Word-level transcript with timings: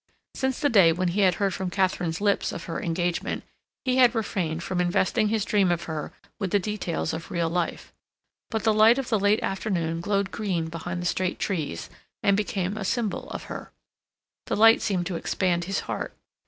Since 0.33 0.59
the 0.61 0.69
day 0.69 0.91
when 0.91 1.09
he 1.09 1.21
had 1.21 1.35
heard 1.35 1.53
from 1.53 1.69
Katharine's 1.69 2.19
lips 2.19 2.51
of 2.51 2.63
her 2.63 2.81
engagement, 2.81 3.43
he 3.85 3.97
had 3.97 4.15
refrained 4.15 4.63
from 4.63 4.81
investing 4.81 5.27
his 5.27 5.45
dream 5.45 5.71
of 5.71 5.83
her 5.83 6.11
with 6.39 6.49
the 6.49 6.57
details 6.57 7.13
of 7.13 7.29
real 7.29 7.51
life. 7.51 7.93
But 8.49 8.63
the 8.63 8.73
light 8.73 8.97
of 8.97 9.09
the 9.09 9.19
late 9.19 9.43
afternoon 9.43 10.01
glowed 10.01 10.31
green 10.31 10.69
behind 10.69 11.03
the 11.03 11.05
straight 11.05 11.37
trees, 11.37 11.87
and 12.23 12.35
became 12.35 12.77
a 12.77 12.83
symbol 12.83 13.29
of 13.29 13.43
her. 13.43 13.71
The 14.47 14.55
light 14.55 14.81
seemed 14.81 15.05
to 15.05 15.17
expand 15.17 15.65
his 15.65 15.81
heart. 15.81 16.17